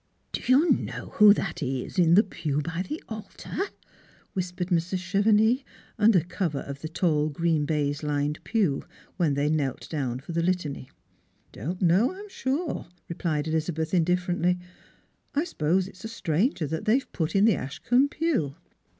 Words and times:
"Do 0.31 0.41
}ou 0.55 0.65
know 0.71 1.11
who 1.17 1.31
that 1.35 1.61
is 1.61 1.99
in 1.99 2.15
the 2.15 2.23
pew 2.23 2.59
by 2.63 2.81
the 2.89 3.03
altar?" 3.07 3.55
whis 4.33 4.51
pered 4.51 4.69
Mrs. 4.71 4.97
Chevenix, 4.97 5.63
under 5.99 6.21
cover 6.21 6.61
of 6.61 6.81
the 6.81 6.89
tall 6.89 7.29
grecu 7.29 7.67
baize 7.67 8.01
lined 8.01 8.43
pew, 8.43 8.83
when 9.17 9.35
they 9.35 9.47
knelt 9.47 9.87
down 9.91 10.19
for 10.19 10.31
the 10.31 10.41
litany. 10.41 10.89
"Don't 11.51 11.83
know, 11.83 12.15
I'm 12.15 12.29
sure," 12.29 12.87
replied 13.09 13.47
Elizabeth 13.47 13.91
indiflferently;" 13.91 14.57
i 15.35 15.43
suppose 15.43 15.87
it's 15.87 16.03
a 16.03 16.07
stranger 16.07 16.65
that 16.65 16.85
they've 16.85 17.11
put 17.13 17.35
in 17.35 17.45
the 17.45 17.53
Ashcombe 17.53 18.09
pew."' 18.09 18.55